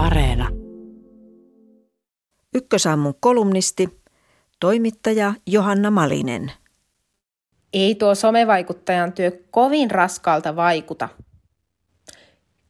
[0.00, 0.48] Areena.
[2.54, 3.88] Ykkösaamun kolumnisti,
[4.60, 6.52] toimittaja Johanna Malinen.
[7.72, 11.08] Ei tuo somevaikuttajan työ kovin raskalta vaikuta.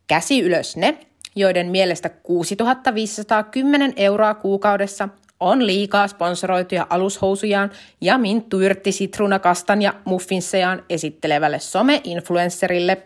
[0.06, 1.06] Käsi ylös ne,
[1.36, 5.08] joiden mielestä 6510 euroa kuukaudessa
[5.40, 7.70] on liikaa sponsoroituja alushousujaan
[8.00, 13.02] ja minttuyrtti sitruunakastan ja muffinsejaan esittelevälle some-influencerille.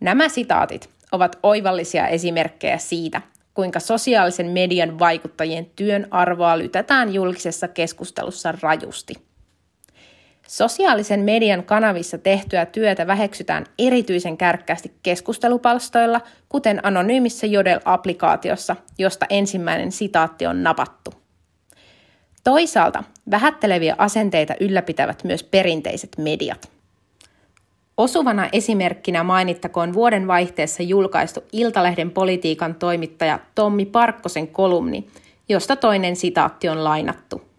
[0.00, 3.22] Nämä sitaatit ovat oivallisia esimerkkejä siitä,
[3.54, 9.14] kuinka sosiaalisen median vaikuttajien työn arvoa lytätään julkisessa keskustelussa rajusti.
[10.48, 20.46] Sosiaalisen median kanavissa tehtyä työtä väheksytään erityisen kärkkäästi keskustelupalstoilla, kuten anonyymissä Jodel-applikaatiossa, josta ensimmäinen sitaatti
[20.46, 21.14] on napattu.
[22.44, 26.73] Toisaalta vähätteleviä asenteita ylläpitävät myös perinteiset mediat.
[27.96, 35.06] Osuvana esimerkkinä mainittakoon vuoden vaihteessa julkaistu Iltalehden politiikan toimittaja Tommi Parkkosen kolumni,
[35.48, 37.42] josta toinen sitaatti on lainattu–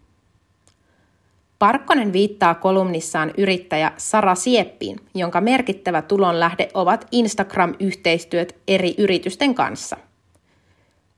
[1.58, 9.96] Parkkonen viittaa kolumnissaan yrittäjä Sara Sieppiin, jonka merkittävä tulonlähde ovat Instagram-yhteistyöt eri yritysten kanssa.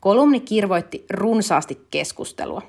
[0.01, 2.63] Kolumni kirvoitti runsaasti keskustelua.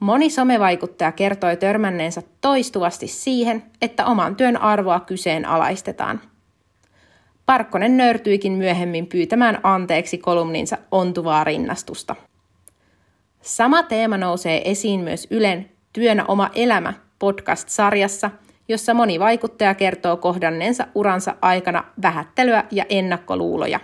[0.00, 6.20] Moni somevaikuttaja kertoi törmänneensä toistuvasti siihen, että oman työn arvoa kyseenalaistetaan.
[7.46, 12.16] Parkkonen nöyrtyikin myöhemmin pyytämään anteeksi kolumninsa ontuvaa rinnastusta.
[13.40, 18.30] Sama teema nousee esiin myös Ylen Työnä oma elämä podcast-sarjassa,
[18.68, 23.80] jossa moni vaikuttaja kertoo kohdanneensa uransa aikana vähättelyä ja ennakkoluuloja.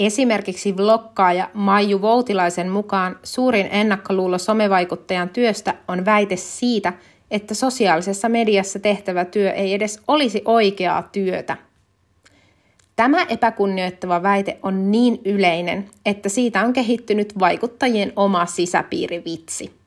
[0.00, 6.92] Esimerkiksi vlokkaaja Maiju Voutilaisen mukaan suurin ennakkoluulo somevaikuttajan työstä on väite siitä,
[7.30, 11.56] että sosiaalisessa mediassa tehtävä työ ei edes olisi oikeaa työtä.
[12.96, 19.79] Tämä epäkunnioittava väite on niin yleinen, että siitä on kehittynyt vaikuttajien oma sisäpiirivitsi.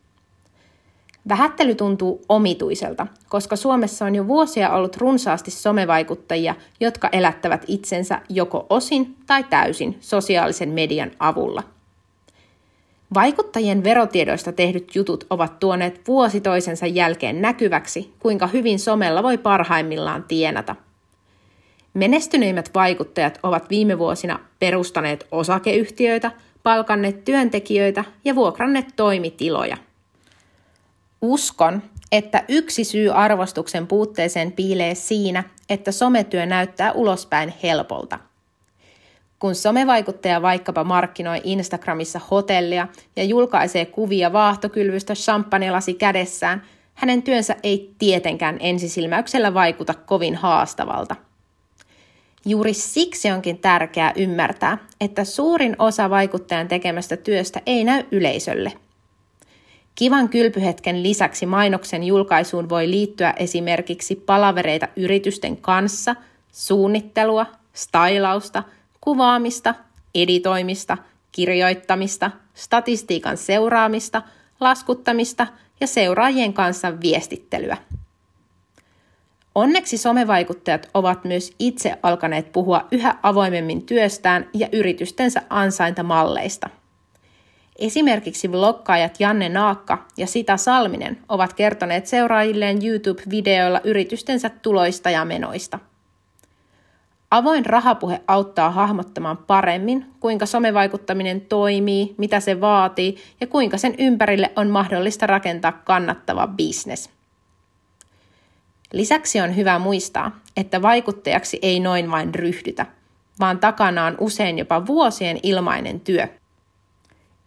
[1.29, 8.66] Vähättely tuntuu omituiselta, koska Suomessa on jo vuosia ollut runsaasti somevaikuttajia, jotka elättävät itsensä joko
[8.69, 11.63] osin tai täysin sosiaalisen median avulla.
[13.13, 20.23] Vaikuttajien verotiedoista tehdyt jutut ovat tuoneet vuosi toisensa jälkeen näkyväksi, kuinka hyvin somella voi parhaimmillaan
[20.23, 20.75] tienata.
[21.94, 26.31] Menestyneimmät vaikuttajat ovat viime vuosina perustaneet osakeyhtiöitä,
[26.63, 29.78] palkanneet työntekijöitä ja vuokranneet toimitiloja–
[31.23, 38.19] Uskon, että yksi syy arvostuksen puutteeseen piilee siinä, että sometyö näyttää ulospäin helpolta.
[39.39, 46.63] Kun somevaikuttaja vaikkapa markkinoi Instagramissa hotellia ja julkaisee kuvia vaahtokylvystä champagnelasi kädessään,
[46.94, 51.16] hänen työnsä ei tietenkään ensisilmäyksellä vaikuta kovin haastavalta.
[52.45, 58.73] Juuri siksi onkin tärkeää ymmärtää, että suurin osa vaikuttajan tekemästä työstä ei näy yleisölle–
[59.95, 66.15] Kivan kylpyhetken lisäksi mainoksen julkaisuun voi liittyä esimerkiksi palavereita yritysten kanssa,
[66.51, 68.63] suunnittelua, stylausta,
[69.01, 69.75] kuvaamista,
[70.15, 70.97] editoimista,
[71.31, 74.21] kirjoittamista, statistiikan seuraamista,
[74.59, 75.47] laskuttamista
[75.79, 77.77] ja seuraajien kanssa viestittelyä.
[79.55, 86.69] Onneksi somevaikuttajat ovat myös itse alkaneet puhua yhä avoimemmin työstään ja yritystensä ansaintamalleista–
[87.79, 95.79] Esimerkiksi vlogkaajat Janne Naakka ja Sita Salminen ovat kertoneet seuraajilleen YouTube-videoilla yritystensä tuloista ja menoista.
[97.31, 104.51] Avoin rahapuhe auttaa hahmottamaan paremmin, kuinka somevaikuttaminen toimii, mitä se vaatii ja kuinka sen ympärille
[104.55, 107.09] on mahdollista rakentaa kannattava bisnes.
[108.91, 112.85] Lisäksi on hyvä muistaa, että vaikuttajaksi ei noin vain ryhdytä,
[113.40, 116.28] vaan takana on usein jopa vuosien ilmainen työ–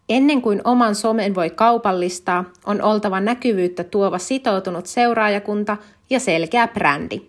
[0.09, 5.77] Ennen kuin oman somen voi kaupallistaa, on oltava näkyvyyttä tuova sitoutunut seuraajakunta
[6.09, 7.21] ja selkeä brändi.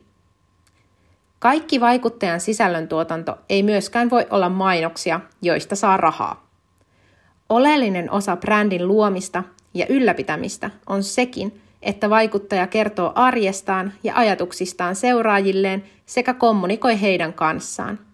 [1.39, 6.47] Kaikki vaikuttajan sisällöntuotanto ei myöskään voi olla mainoksia, joista saa rahaa.
[7.49, 15.85] Oleellinen osa brändin luomista ja ylläpitämistä on sekin, että vaikuttaja kertoo arjestaan ja ajatuksistaan seuraajilleen
[16.07, 17.99] sekä kommunikoi heidän kanssaan–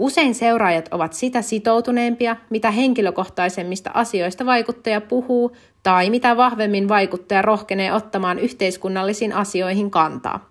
[0.00, 7.92] Usein seuraajat ovat sitä sitoutuneempia, mitä henkilökohtaisemmista asioista vaikuttaja puhuu tai mitä vahvemmin vaikuttaja rohkenee
[7.92, 10.50] ottamaan yhteiskunnallisiin asioihin kantaa.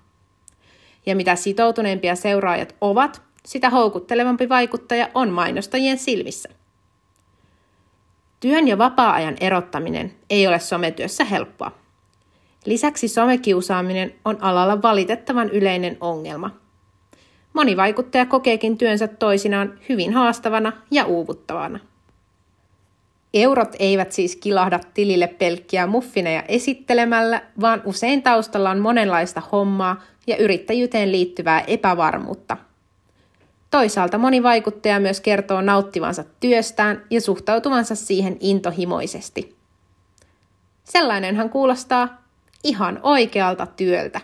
[1.05, 6.49] Ja mitä sitoutuneempia seuraajat ovat, sitä houkuttelevampi vaikuttaja on mainostajien silmissä.
[8.39, 11.71] Työn ja vapaa-ajan erottaminen ei ole sometyössä helppoa.
[12.65, 16.51] Lisäksi somekiusaaminen on alalla valitettavan yleinen ongelma–
[17.53, 21.79] Moni vaikuttaja kokeekin työnsä toisinaan hyvin haastavana ja uuvuttavana.
[23.33, 30.37] Eurot eivät siis kilahda tilille pelkkiä muffineja esittelemällä, vaan usein taustalla on monenlaista hommaa ja
[30.37, 32.57] yrittäjyyteen liittyvää epävarmuutta.
[33.71, 39.55] Toisaalta moni vaikuttaja myös kertoo nauttivansa työstään ja suhtautuvansa siihen intohimoisesti.
[40.83, 42.21] Sellainenhan kuulostaa
[42.63, 44.21] ihan oikealta työltä.